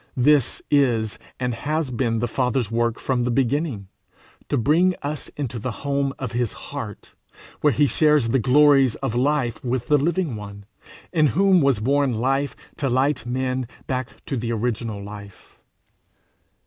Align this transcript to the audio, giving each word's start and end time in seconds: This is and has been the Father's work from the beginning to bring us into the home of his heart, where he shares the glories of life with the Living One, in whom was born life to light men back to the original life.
This 0.17 0.63
is 0.71 1.19
and 1.39 1.53
has 1.53 1.91
been 1.91 2.17
the 2.17 2.27
Father's 2.27 2.71
work 2.71 2.97
from 2.99 3.23
the 3.23 3.29
beginning 3.29 3.87
to 4.49 4.57
bring 4.57 4.95
us 5.03 5.27
into 5.37 5.59
the 5.59 5.69
home 5.85 6.11
of 6.17 6.31
his 6.31 6.53
heart, 6.53 7.13
where 7.59 7.71
he 7.71 7.85
shares 7.85 8.29
the 8.29 8.39
glories 8.39 8.95
of 8.95 9.13
life 9.13 9.63
with 9.63 9.89
the 9.89 9.99
Living 9.99 10.35
One, 10.35 10.65
in 11.13 11.27
whom 11.27 11.61
was 11.61 11.79
born 11.79 12.15
life 12.15 12.55
to 12.77 12.89
light 12.89 13.27
men 13.27 13.67
back 13.85 14.09
to 14.25 14.37
the 14.37 14.51
original 14.51 15.03
life. 15.03 15.59